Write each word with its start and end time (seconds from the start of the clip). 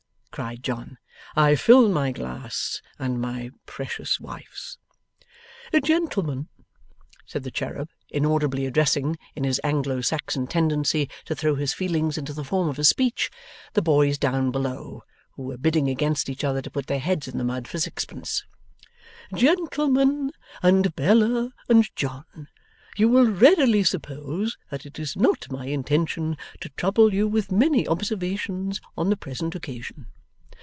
cried 0.33 0.63
John. 0.63 0.97
'I 1.35 1.55
fill 1.57 1.89
my 1.89 2.13
glass 2.13 2.81
and 2.97 3.19
my 3.19 3.51
precious 3.65 4.17
wife's.' 4.17 4.77
'Gentlemen,' 5.83 6.47
said 7.25 7.43
the 7.43 7.51
cherub, 7.51 7.89
inaudibly 8.09 8.65
addressing, 8.65 9.17
in 9.35 9.43
his 9.43 9.59
Anglo 9.61 9.99
Saxon 9.99 10.47
tendency 10.47 11.09
to 11.25 11.35
throw 11.35 11.55
his 11.55 11.73
feelings 11.73 12.17
into 12.17 12.31
the 12.31 12.45
form 12.45 12.69
of 12.69 12.79
a 12.79 12.85
speech, 12.85 13.29
the 13.73 13.81
boys 13.81 14.17
down 14.17 14.51
below, 14.51 15.03
who 15.31 15.43
were 15.43 15.57
bidding 15.57 15.89
against 15.89 16.29
each 16.29 16.45
other 16.45 16.61
to 16.61 16.71
put 16.71 16.87
their 16.87 16.99
heads 16.99 17.27
in 17.27 17.37
the 17.37 17.43
mud 17.43 17.67
for 17.67 17.77
sixpence: 17.77 18.45
'Gentlemen 19.33 20.31
and 20.63 20.95
Bella 20.95 21.51
and 21.67 21.93
John 21.97 22.47
you 22.95 23.09
will 23.09 23.29
readily 23.29 23.83
suppose 23.83 24.55
that 24.69 24.85
it 24.85 24.97
is 24.97 25.17
not 25.17 25.51
my 25.51 25.65
intention 25.65 26.37
to 26.61 26.69
trouble 26.69 27.13
you 27.13 27.27
with 27.27 27.51
many 27.51 27.85
observations 27.85 28.79
on 28.97 29.09
the 29.09 29.17
present 29.17 29.55
occasion. 29.55 30.05